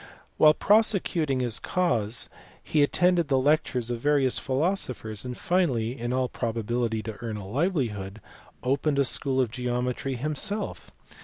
While 0.37 0.55
prosecuting 0.55 1.41
his 1.41 1.59
cause 1.59 2.27
he 2.63 2.81
attended 2.81 3.27
the 3.27 3.37
lectures 3.37 3.91
of 3.91 3.99
various 3.99 4.39
philosophers, 4.39 5.23
and 5.23 5.37
finally 5.37 5.95
(in 5.95 6.11
all 6.11 6.27
probability 6.27 7.03
to 7.03 7.17
earn 7.21 7.37
a 7.37 7.45
livelihood) 7.47 8.19
opened 8.63 8.97
a 8.97 9.05
school 9.05 9.39
of 9.39 9.51
geometry 9.51 10.15
himself. 10.15 10.89